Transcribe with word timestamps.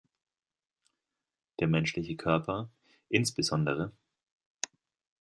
Der 1.59 1.67
menschliche 1.67 2.15
Körper, 2.15 2.71
insb. 3.09 3.39